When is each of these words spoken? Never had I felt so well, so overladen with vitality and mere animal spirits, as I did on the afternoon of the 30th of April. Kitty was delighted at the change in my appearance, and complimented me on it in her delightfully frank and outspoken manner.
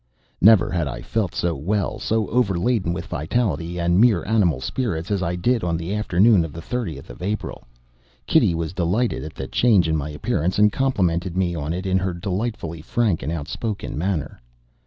Never 0.41 0.71
had 0.71 0.87
I 0.87 1.03
felt 1.03 1.35
so 1.35 1.53
well, 1.55 1.99
so 1.99 2.27
overladen 2.29 2.91
with 2.91 3.05
vitality 3.05 3.79
and 3.79 4.01
mere 4.01 4.25
animal 4.25 4.59
spirits, 4.59 5.11
as 5.11 5.21
I 5.21 5.35
did 5.35 5.63
on 5.63 5.77
the 5.77 5.93
afternoon 5.93 6.43
of 6.43 6.53
the 6.53 6.59
30th 6.59 7.11
of 7.11 7.21
April. 7.21 7.67
Kitty 8.25 8.55
was 8.55 8.73
delighted 8.73 9.23
at 9.23 9.35
the 9.35 9.47
change 9.47 9.87
in 9.87 9.95
my 9.95 10.09
appearance, 10.09 10.57
and 10.57 10.71
complimented 10.73 11.37
me 11.37 11.53
on 11.53 11.71
it 11.71 11.85
in 11.85 11.99
her 11.99 12.15
delightfully 12.15 12.81
frank 12.81 13.21
and 13.21 13.31
outspoken 13.31 13.95
manner. 13.95 14.41